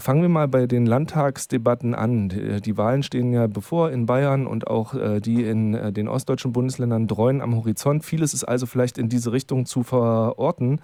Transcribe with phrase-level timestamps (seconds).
[0.00, 2.30] Fangen wir mal bei den Landtagsdebatten an.
[2.64, 6.52] Die Wahlen stehen ja bevor in Bayern und auch äh, die in äh, den ostdeutschen
[6.54, 8.02] Bundesländern dreuen am Horizont.
[8.02, 10.80] Vieles ist also vielleicht in diese Richtung zu verorten.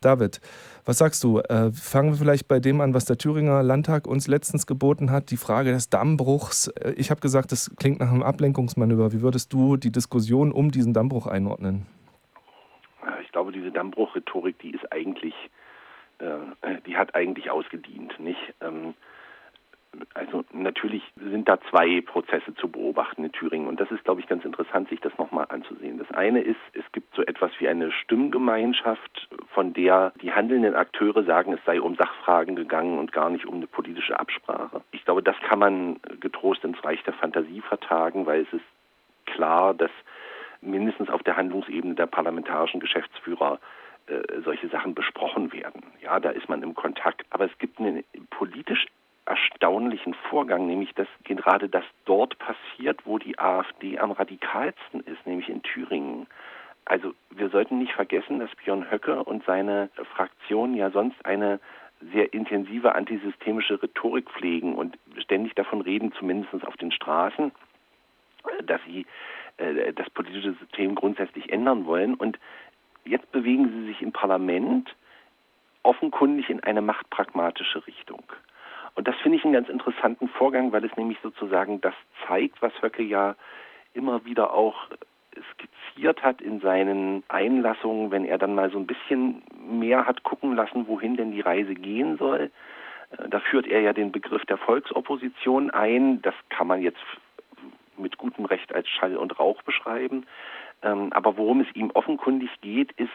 [0.00, 0.40] David,
[0.84, 1.38] was sagst du?
[1.38, 5.30] Äh, fangen wir vielleicht bei dem an, was der Thüringer Landtag uns letztens geboten hat,
[5.30, 6.68] die Frage des Dammbruchs.
[6.96, 9.12] Ich habe gesagt, das klingt nach einem Ablenkungsmanöver.
[9.12, 11.86] Wie würdest du die Diskussion um diesen Dammbruch einordnen?
[13.22, 15.55] Ich glaube, diese Dammbruch-Rhetorik, die ist eigentlich äh,
[17.16, 18.54] eigentlich ausgedient, nicht?
[18.60, 18.94] Ähm,
[20.14, 24.26] also natürlich sind da zwei Prozesse zu beobachten in Thüringen und das ist, glaube ich,
[24.26, 25.98] ganz interessant, sich das nochmal anzusehen.
[25.98, 31.24] Das eine ist, es gibt so etwas wie eine Stimmgemeinschaft, von der die handelnden Akteure
[31.24, 34.82] sagen, es sei um Sachfragen gegangen und gar nicht um eine politische Absprache.
[34.92, 38.66] Ich glaube, das kann man getrost ins Reich der Fantasie vertagen, weil es ist
[39.24, 39.90] klar, dass
[40.60, 43.60] mindestens auf der Handlungsebene der parlamentarischen Geschäftsführer
[44.06, 45.82] äh, solche Sachen besprochen werden.
[46.00, 47.24] Ja, da ist man im Kontakt.
[47.30, 48.86] Aber es gibt einen politisch
[49.26, 55.48] erstaunlichen Vorgang, nämlich dass gerade das dort passiert, wo die AfD am radikalsten ist, nämlich
[55.48, 56.26] in Thüringen.
[56.84, 61.58] Also wir sollten nicht vergessen, dass Björn Höcke und seine Fraktion ja sonst eine
[62.12, 67.50] sehr intensive antisystemische Rhetorik pflegen und ständig davon reden, zumindest auf den Straßen,
[68.64, 69.06] dass sie
[69.56, 72.14] äh, das politische System grundsätzlich ändern wollen.
[72.14, 72.38] Und
[73.06, 74.94] Jetzt bewegen sie sich im Parlament
[75.82, 78.22] offenkundig in eine machtpragmatische Richtung.
[78.94, 81.94] Und das finde ich einen ganz interessanten Vorgang, weil es nämlich sozusagen das
[82.26, 83.36] zeigt, was Höcke ja
[83.94, 84.88] immer wieder auch
[85.52, 90.54] skizziert hat in seinen Einlassungen, wenn er dann mal so ein bisschen mehr hat gucken
[90.56, 92.50] lassen, wohin denn die Reise gehen soll.
[93.10, 96.22] Äh, da führt er ja den Begriff der Volksopposition ein.
[96.22, 97.02] Das kann man jetzt
[97.98, 100.26] mit gutem Recht als Schall und Rauch beschreiben.
[100.86, 103.10] Ähm, aber worum es ihm offenkundig geht, ist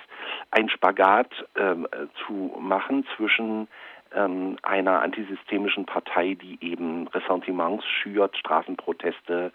[0.52, 3.68] ein Spagat ähm, äh, zu machen zwischen
[4.14, 9.52] ähm, einer antisystemischen Partei, die eben Ressentiments schürt, Straßenproteste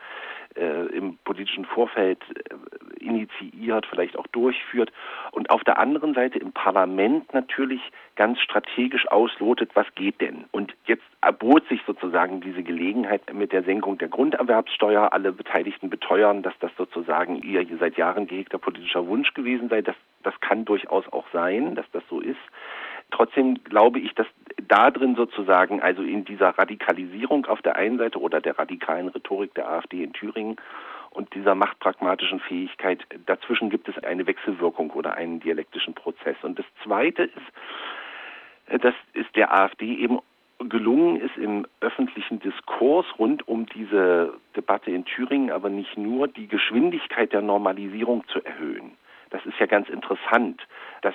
[0.56, 4.92] äh, im politischen Vorfeld äh, initiiert, vielleicht auch durchführt
[5.32, 7.82] und auf der anderen Seite im Parlament natürlich
[8.14, 10.46] ganz strategisch auslotet, was geht denn.
[10.52, 15.12] Und jetzt erbot sich sozusagen diese Gelegenheit mit der Senkung der Grunderwerbssteuer.
[15.12, 19.82] Alle Beteiligten beteuern, dass das sozusagen ihr seit Jahren gehegter politischer Wunsch gewesen sei.
[19.82, 22.38] Das, das kann durchaus auch sein, dass das so ist.
[23.10, 24.28] Trotzdem glaube ich, dass
[24.68, 29.52] da drin sozusagen, also in dieser Radikalisierung auf der einen Seite oder der radikalen Rhetorik
[29.54, 30.56] der AfD in Thüringen
[31.10, 36.36] und dieser machtpragmatischen Fähigkeit, dazwischen gibt es eine Wechselwirkung oder einen dialektischen Prozess.
[36.42, 40.20] Und das Zweite ist, dass es der AfD eben
[40.58, 46.48] gelungen ist, im öffentlichen Diskurs rund um diese Debatte in Thüringen, aber nicht nur, die
[46.48, 48.92] Geschwindigkeit der Normalisierung zu erhöhen.
[49.30, 50.66] Das ist ja ganz interessant,
[51.02, 51.14] dass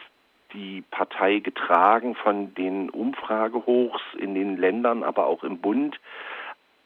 [0.54, 6.00] die Partei getragen von den Umfragehochs in den Ländern, aber auch im Bund,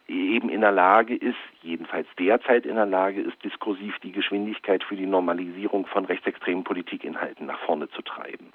[0.07, 4.95] eben in der Lage ist, jedenfalls derzeit in der Lage ist, diskursiv die Geschwindigkeit für
[4.95, 8.53] die Normalisierung von rechtsextremen Politikinhalten nach vorne zu treiben.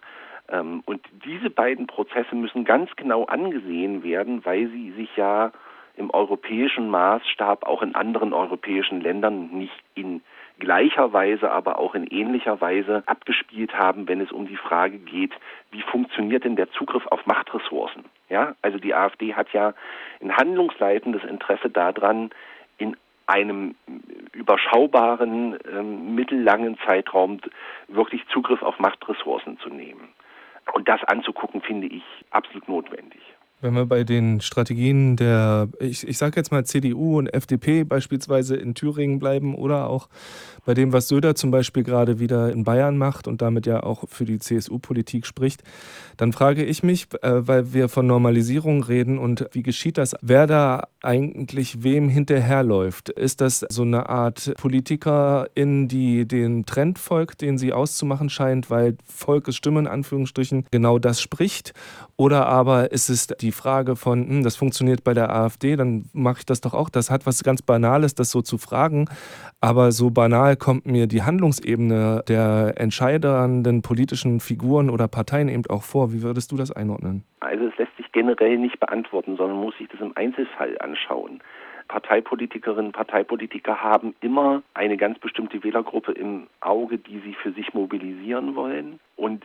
[0.50, 5.52] Ähm, und diese beiden Prozesse müssen ganz genau angesehen werden, weil sie sich ja
[5.96, 10.22] im europäischen Maßstab auch in anderen europäischen Ländern nicht in
[10.58, 15.32] gleicher Weise, aber auch in ähnlicher Weise abgespielt haben, wenn es um die Frage geht,
[15.70, 18.04] wie funktioniert denn der Zugriff auf Machtressourcen?
[18.28, 19.74] Ja, also die AfD hat ja
[20.20, 22.30] ein handlungsleitendes Interesse daran,
[22.78, 22.96] in
[23.26, 23.74] einem
[24.32, 27.40] überschaubaren, äh, mittellangen Zeitraum
[27.88, 30.08] wirklich Zugriff auf Machtressourcen zu nehmen.
[30.72, 33.20] Und das anzugucken, finde ich absolut notwendig.
[33.62, 38.56] Wenn wir bei den Strategien der, ich, ich sage jetzt mal CDU und FDP beispielsweise
[38.56, 40.08] in Thüringen bleiben oder auch
[40.64, 44.04] bei dem, was Söder zum Beispiel gerade wieder in Bayern macht und damit ja auch
[44.08, 45.62] für die CSU-Politik spricht,
[46.16, 50.46] dann frage ich mich, äh, weil wir von Normalisierung reden und wie geschieht das, wer
[50.46, 53.08] da eigentlich wem hinterherläuft.
[53.10, 58.96] Ist das so eine Art Politikerin, die den Trend folgt, den sie auszumachen scheint, weil
[59.04, 61.72] Volkes Stimme in Anführungsstrichen genau das spricht?
[62.20, 66.40] Oder aber ist es die Frage von, hm, das funktioniert bei der AfD, dann mache
[66.40, 66.90] ich das doch auch.
[66.90, 69.06] Das hat was ganz Banales, das so zu fragen.
[69.62, 75.82] Aber so banal kommt mir die Handlungsebene der entscheidenden politischen Figuren oder Parteien eben auch
[75.82, 76.12] vor.
[76.12, 77.24] Wie würdest du das einordnen?
[77.40, 81.42] Also es lässt sich generell nicht beantworten, sondern muss sich das im Einzelfall anschauen.
[81.88, 88.56] Parteipolitikerinnen, Parteipolitiker haben immer eine ganz bestimmte Wählergruppe im Auge, die sie für sich mobilisieren
[88.56, 89.00] wollen.
[89.16, 89.42] Und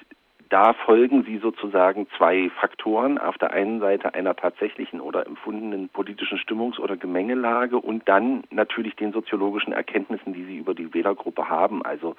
[0.50, 3.18] da folgen sie sozusagen zwei Faktoren.
[3.18, 8.96] Auf der einen Seite einer tatsächlichen oder empfundenen politischen Stimmungs- oder Gemengelage und dann natürlich
[8.96, 11.84] den soziologischen Erkenntnissen, die sie über die Wählergruppe haben.
[11.84, 12.16] Also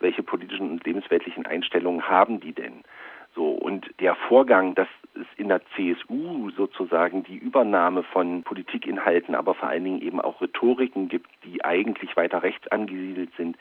[0.00, 2.82] welche politischen und lebensweltlichen Einstellungen haben die denn?
[3.34, 9.54] So, und der Vorgang, dass es in der CSU sozusagen die Übernahme von Politikinhalten, aber
[9.54, 13.56] vor allen Dingen eben auch Rhetoriken gibt, die eigentlich weiter rechts angesiedelt sind,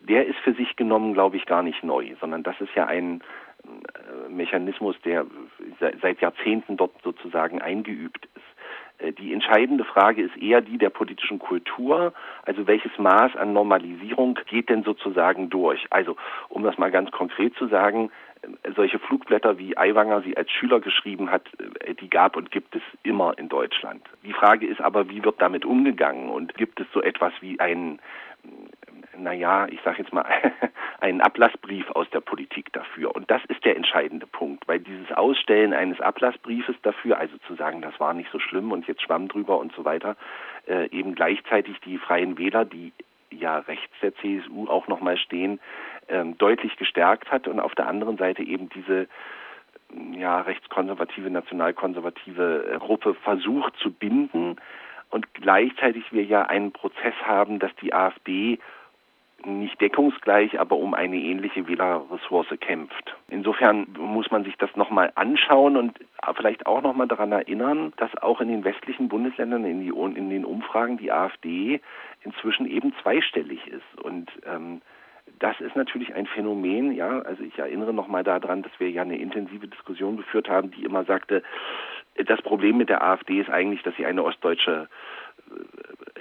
[0.00, 3.20] der ist für sich genommen, glaube ich, gar nicht neu, sondern das ist ja ein
[4.28, 5.26] Mechanismus, der
[6.00, 8.48] seit Jahrzehnten dort sozusagen eingeübt ist.
[8.98, 12.12] Äh, die entscheidende Frage ist eher die der politischen Kultur.
[12.42, 15.86] Also welches Maß an Normalisierung geht denn sozusagen durch?
[15.90, 16.16] Also
[16.48, 18.10] um das mal ganz konkret zu sagen,
[18.42, 21.48] äh, solche Flugblätter wie Aiwanger sie als Schüler geschrieben hat,
[21.80, 24.02] äh, die gab und gibt es immer in Deutschland.
[24.24, 28.00] Die Frage ist aber, wie wird damit umgegangen und gibt es so etwas wie ein
[29.18, 30.24] naja, ich sage jetzt mal,
[31.00, 33.14] einen Ablassbrief aus der Politik dafür.
[33.14, 37.82] Und das ist der entscheidende Punkt, weil dieses Ausstellen eines Ablassbriefes dafür, also zu sagen,
[37.82, 40.16] das war nicht so schlimm und jetzt schwamm drüber und so weiter,
[40.66, 42.92] äh, eben gleichzeitig die Freien Wähler, die
[43.30, 45.60] ja rechts der CSU auch nochmal stehen,
[46.08, 49.06] ähm, deutlich gestärkt hat und auf der anderen Seite eben diese
[50.12, 54.56] ja, rechtskonservative, nationalkonservative äh, Gruppe versucht zu binden
[55.10, 58.58] und gleichzeitig wir ja einen Prozess haben, dass die AfD
[59.44, 63.16] nicht deckungsgleich, aber um eine ähnliche Wählerressource kämpft.
[63.28, 65.98] Insofern muss man sich das nochmal anschauen und
[66.36, 70.44] vielleicht auch nochmal daran erinnern, dass auch in den westlichen Bundesländern, in, die, in den
[70.44, 71.80] Umfragen die AfD
[72.24, 74.02] inzwischen eben zweistellig ist.
[74.02, 74.82] Und ähm,
[75.38, 77.20] das ist natürlich ein Phänomen, ja.
[77.20, 81.04] Also ich erinnere nochmal daran, dass wir ja eine intensive Diskussion geführt haben, die immer
[81.04, 81.42] sagte,
[82.26, 84.88] das Problem mit der AfD ist eigentlich, dass sie eine ostdeutsche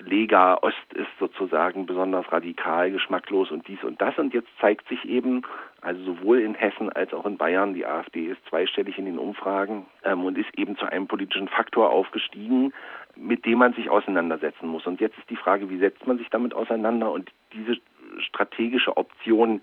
[0.07, 4.17] Lega Ost ist sozusagen besonders radikal, geschmacklos und dies und das.
[4.17, 5.43] Und jetzt zeigt sich eben,
[5.81, 9.85] also sowohl in Hessen als auch in Bayern, die AfD ist zweistellig in den Umfragen
[10.03, 12.73] ähm, und ist eben zu einem politischen Faktor aufgestiegen,
[13.15, 14.87] mit dem man sich auseinandersetzen muss.
[14.87, 17.11] Und jetzt ist die Frage, wie setzt man sich damit auseinander?
[17.11, 17.77] Und diese
[18.19, 19.61] strategische Option,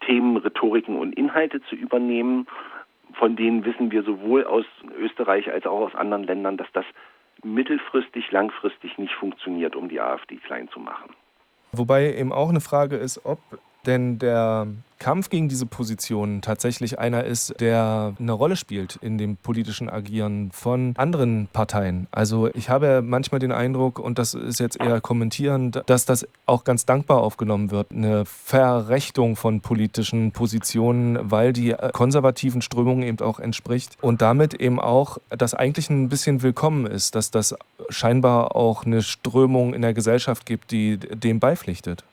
[0.00, 2.46] Themen, Rhetoriken und Inhalte zu übernehmen,
[3.12, 4.66] von denen wissen wir sowohl aus
[4.98, 6.84] Österreich als auch aus anderen Ländern, dass das
[7.46, 11.14] mittelfristig, langfristig nicht funktioniert, um die AfD klein zu machen.
[11.72, 13.38] Wobei eben auch eine Frage ist, ob
[13.86, 14.66] denn der
[14.98, 20.50] Kampf gegen diese Position tatsächlich einer ist, der eine Rolle spielt in dem politischen Agieren
[20.52, 22.06] von anderen Parteien.
[22.10, 26.64] Also ich habe manchmal den Eindruck, und das ist jetzt eher kommentierend, dass das auch
[26.64, 33.38] ganz dankbar aufgenommen wird, eine Verrechtung von politischen Positionen, weil die konservativen Strömungen eben auch
[33.38, 37.54] entspricht und damit eben auch das eigentlich ein bisschen willkommen ist, dass das
[37.90, 42.04] scheinbar auch eine Strömung in der Gesellschaft gibt, die dem beipflichtet.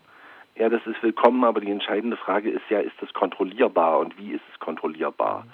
[0.56, 4.32] Ja, das ist willkommen, aber die entscheidende Frage ist ja, ist es kontrollierbar und wie
[4.34, 5.48] ist es kontrollierbar?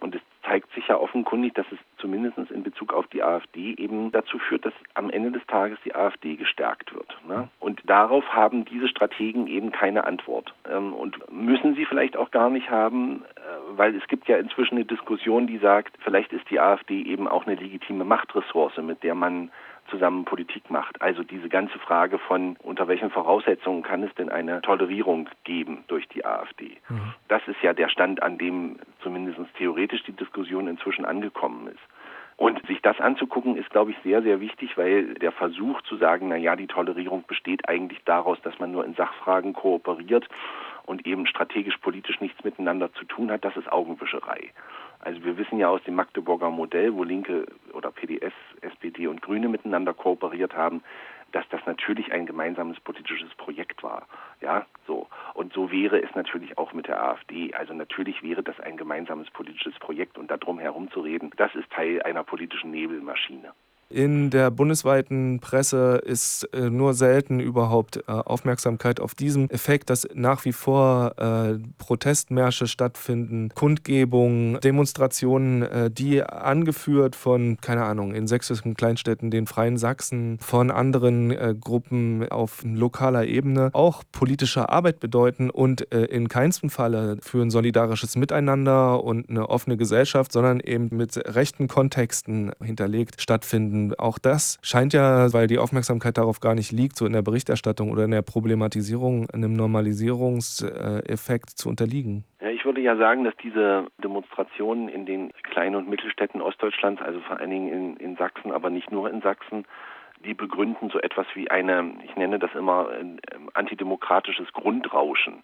[0.00, 4.10] Und es zeigt sich ja offenkundig, dass es zumindest in Bezug auf die AfD eben
[4.10, 7.16] dazu führt, dass am Ende des Tages die AfD gestärkt wird.
[7.28, 7.48] Ne?
[7.60, 10.54] Und darauf haben diese Strategen eben keine Antwort.
[10.68, 13.40] Ähm, und müssen sie vielleicht auch gar nicht haben, äh,
[13.76, 17.46] weil es gibt ja inzwischen eine Diskussion, die sagt, vielleicht ist die AfD eben auch
[17.46, 19.50] eine legitime Machtressource, mit der man
[19.90, 21.00] zusammen Politik macht.
[21.02, 26.08] Also diese ganze Frage von, unter welchen Voraussetzungen kann es denn eine Tolerierung geben durch
[26.08, 26.76] die AfD?
[26.88, 27.14] Mhm.
[27.28, 31.80] Das ist ja der Stand, an dem zumindest theoretisch die Diskussion inzwischen angekommen ist.
[32.36, 36.28] Und sich das anzugucken, ist, glaube ich, sehr, sehr wichtig, weil der Versuch zu sagen,
[36.28, 40.26] na ja, die Tolerierung besteht eigentlich daraus, dass man nur in Sachfragen kooperiert
[40.86, 44.50] und eben strategisch-politisch nichts miteinander zu tun hat, das ist Augenwischerei.
[45.00, 49.48] Also wir wissen ja aus dem Magdeburger Modell, wo Linke oder PDS, SPD und Grüne
[49.48, 50.82] miteinander kooperiert haben,
[51.32, 54.06] dass das natürlich ein gemeinsames politisches Projekt war.
[54.40, 55.06] Ja, so.
[55.34, 57.54] Und so wäre es natürlich auch mit der AfD.
[57.54, 62.24] Also natürlich wäre das ein gemeinsames politisches Projekt und darum herumzureden, das ist Teil einer
[62.24, 63.52] politischen Nebelmaschine.
[63.92, 70.06] In der bundesweiten Presse ist äh, nur selten überhaupt äh, Aufmerksamkeit auf diesen Effekt, dass
[70.14, 78.28] nach wie vor äh, Protestmärsche stattfinden, Kundgebungen, Demonstrationen, äh, die angeführt von, keine Ahnung, in
[78.28, 85.00] sächsischen Kleinstädten, den Freien Sachsen, von anderen äh, Gruppen auf lokaler Ebene auch politische Arbeit
[85.00, 90.60] bedeuten und äh, in keinstem Falle für ein solidarisches Miteinander und eine offene Gesellschaft, sondern
[90.60, 96.54] eben mit rechten Kontexten hinterlegt stattfinden auch das scheint ja, weil die Aufmerksamkeit darauf gar
[96.54, 102.24] nicht liegt, so in der Berichterstattung oder in der Problematisierung, einem Normalisierungseffekt zu unterliegen.
[102.54, 107.38] Ich würde ja sagen, dass diese Demonstrationen in den kleinen und Mittelstädten Ostdeutschlands, also vor
[107.38, 109.64] allen Dingen in, in Sachsen, aber nicht nur in Sachsen,
[110.24, 112.88] die begründen so etwas wie eine, ich nenne das immer,
[113.54, 115.42] antidemokratisches Grundrauschen.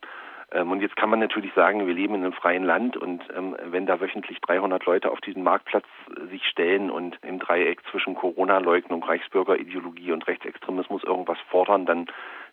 [0.52, 3.56] Ähm, und jetzt kann man natürlich sagen, wir leben in einem freien Land und ähm,
[3.64, 5.86] wenn da wöchentlich 300 Leute auf diesen Marktplatz
[6.16, 12.06] äh, sich stellen und im Dreieck zwischen Corona-Leugnung, Reichsbürgerideologie und Rechtsextremismus irgendwas fordern, dann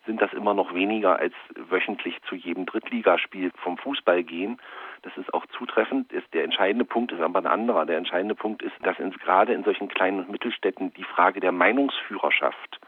[0.05, 4.59] sind das immer noch weniger als wöchentlich zu jedem Drittligaspiel vom Fußball gehen.
[5.03, 6.11] Das ist auch zutreffend.
[6.33, 7.85] Der entscheidende Punkt ist aber ein anderer.
[7.85, 11.53] Der entscheidende Punkt ist, dass in, gerade in solchen kleinen und Mittelstädten die Frage der
[11.53, 12.81] Meinungsführerschaft,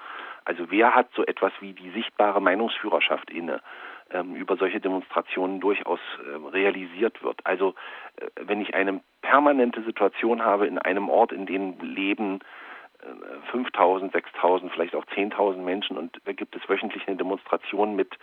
[0.44, 3.62] also wer hat so etwas wie die sichtbare Meinungsführerschaft inne,
[4.12, 7.40] ähm, über solche Demonstrationen durchaus äh, realisiert wird.
[7.46, 7.76] Also
[8.18, 12.40] äh, wenn ich eine permanente Situation habe in einem Ort, in dem leben
[13.52, 18.18] 5000, 6000, vielleicht auch 10.000 Menschen und da gibt es wöchentlich eine Demonstration mit,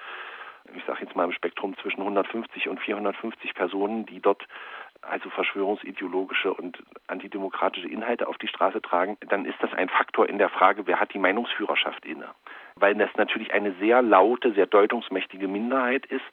[0.75, 4.45] ich sage jetzt mal im Spektrum zwischen 150 und 450 Personen, die dort
[5.03, 10.39] also verschwörungsideologische und antidemokratische Inhalte auf die Straße tragen, dann ist das ein Faktor in
[10.39, 12.29] der Frage, wer hat die Meinungsführerschaft inne.
[12.77, 16.25] Weil das natürlich eine sehr laute, sehr deutungsmächtige Minderheit ist,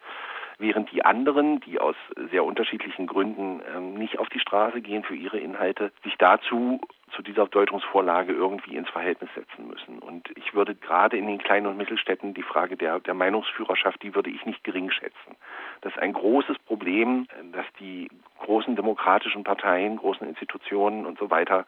[0.59, 1.95] während die anderen, die aus
[2.31, 6.81] sehr unterschiedlichen Gründen ähm, nicht auf die Straße gehen für ihre Inhalte, sich dazu
[7.15, 9.99] zu dieser Deutungsvorlage irgendwie ins Verhältnis setzen müssen.
[9.99, 14.13] Und ich würde gerade in den kleinen und Mittelstädten die Frage der, der Meinungsführerschaft, die
[14.13, 15.35] würde ich nicht gering schätzen.
[15.81, 21.65] Das ist ein großes Problem, dass die großen demokratischen Parteien, großen Institutionen und so weiter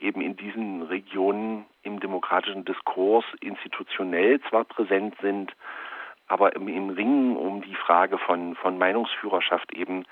[0.00, 5.52] eben in diesen Regionen im demokratischen Diskurs institutionell zwar präsent sind,
[6.26, 10.04] aber im, im Ringen um die Frage von, von Meinungsführerschaft eben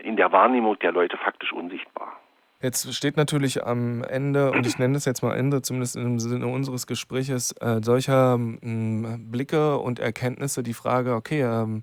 [0.00, 2.12] in der Wahrnehmung der Leute faktisch unsichtbar.
[2.60, 6.46] Jetzt steht natürlich am Ende, und ich nenne das jetzt mal Ende, zumindest im Sinne
[6.46, 11.82] unseres Gespräches, äh, solcher äh, Blicke und Erkenntnisse die Frage, okay, ähm,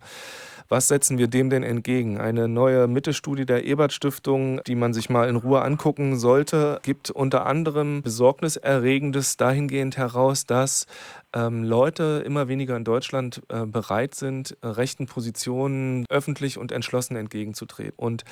[0.72, 2.18] was setzen wir dem denn entgegen?
[2.18, 7.10] Eine neue Mittelstudie der Ebert Stiftung, die man sich mal in Ruhe angucken sollte, gibt
[7.12, 10.88] unter anderem Besorgniserregendes dahingehend heraus, dass
[11.34, 17.18] ähm, Leute immer weniger in Deutschland äh, bereit sind, äh, rechten Positionen öffentlich und entschlossen
[17.18, 17.94] entgegenzutreten.
[17.98, 18.24] Und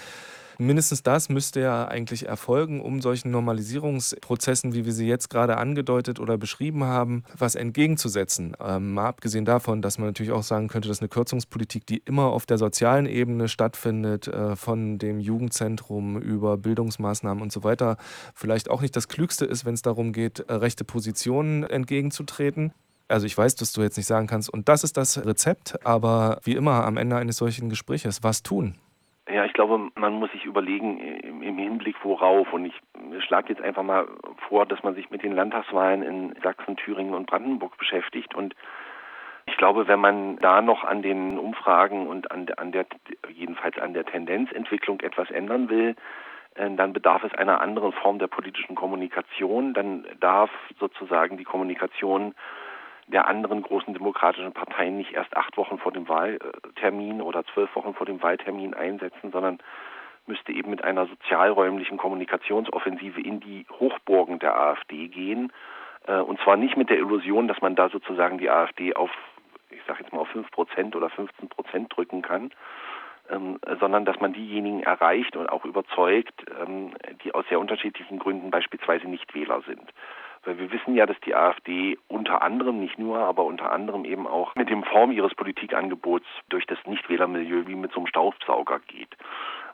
[0.62, 6.20] Mindestens das müsste ja eigentlich erfolgen, um solchen Normalisierungsprozessen, wie wir sie jetzt gerade angedeutet
[6.20, 8.58] oder beschrieben haben, was entgegenzusetzen.
[8.60, 12.25] Ähm, mal abgesehen davon, dass man natürlich auch sagen könnte, dass eine Kürzungspolitik, die immer
[12.25, 17.96] auf der sozialen Ebene stattfindet, äh, von dem Jugendzentrum über Bildungsmaßnahmen und so weiter,
[18.36, 22.74] vielleicht auch nicht das Klügste ist, wenn es darum geht, äh, rechte Positionen entgegenzutreten.
[23.08, 26.42] Also ich weiß, dass du jetzt nicht sagen kannst, und das ist das Rezept, aber
[26.44, 28.75] wie immer am Ende eines solchen Gespräches, was tun?
[29.32, 32.52] Ja, ich glaube, man muss sich überlegen im, im Hinblick worauf.
[32.52, 32.74] Und ich
[33.26, 34.08] schlage jetzt einfach mal
[34.48, 38.34] vor, dass man sich mit den Landtagswahlen in Sachsen, Thüringen und Brandenburg beschäftigt.
[38.34, 38.56] Und
[39.46, 42.88] ich glaube, wenn man da noch an den Umfragen und an, an der,
[43.32, 45.96] jedenfalls an der Tendenzentwicklung etwas ändern will,
[46.56, 49.74] äh, dann bedarf es einer anderen Form der politischen Kommunikation.
[49.76, 52.34] Dann darf sozusagen die Kommunikation
[53.12, 57.94] der anderen großen demokratischen Parteien nicht erst acht Wochen vor dem Wahltermin oder zwölf Wochen
[57.94, 59.60] vor dem Wahltermin einsetzen, sondern
[60.28, 65.51] müsste eben mit einer sozialräumlichen Kommunikationsoffensive in die Hochburgen der AfD gehen.
[66.06, 69.10] Äh, und zwar nicht mit der Illusion, dass man da sozusagen die AfD auf,
[69.72, 72.51] ich sage jetzt mal auf fünf Prozent oder 15 Prozent drücken kann,
[73.30, 78.51] ähm, sondern dass man diejenigen erreicht und auch überzeugt, ähm, die aus sehr unterschiedlichen Gründen
[78.51, 79.89] beispielsweise nicht Wähler sind.
[80.50, 84.25] Weil wir wissen ja, dass die AfD unter anderem, nicht nur, aber unter anderem eben
[84.25, 89.15] auch mit dem Form ihres Politikangebots durch das Nichtwählermilieu wie mit so einem Staubsauger geht.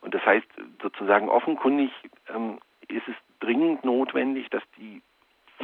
[0.01, 0.46] Und das heißt
[0.82, 1.91] sozusagen offenkundig
[2.27, 5.01] ähm, ist es dringend notwendig, dass die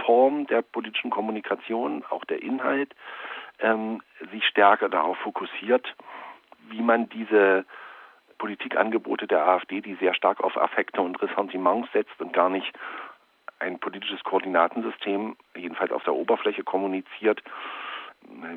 [0.05, 2.95] Form der politischen Kommunikation, auch der Inhalt,
[3.59, 4.01] ähm,
[4.31, 5.93] sich stärker darauf fokussiert,
[6.69, 7.65] wie man diese
[8.37, 12.71] Politikangebote der AfD, die sehr stark auf Affekte und Ressentiments setzt und gar nicht
[13.61, 17.41] ein politisches Koordinatensystem, jedenfalls auf der Oberfläche kommuniziert,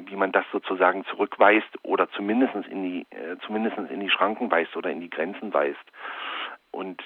[0.06, 4.76] wie man das sozusagen zurückweist oder zumindest in die äh, zumindest in die Schranken weist
[4.76, 5.84] oder in die Grenzen weist.
[6.70, 7.00] Und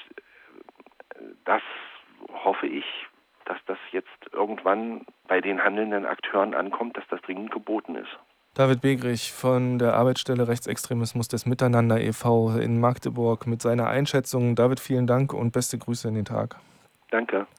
[1.14, 1.62] äh, das
[2.45, 2.85] hoffe ich,
[3.45, 8.19] dass das jetzt irgendwann bei den handelnden Akteuren ankommt, dass das dringend geboten ist.
[8.55, 12.57] David Begrich von der Arbeitsstelle Rechtsextremismus des Miteinander e.V.
[12.59, 14.57] in Magdeburg mit seiner Einschätzung.
[14.57, 16.57] David, vielen Dank und beste Grüße in den Tag.
[17.11, 17.47] Danke.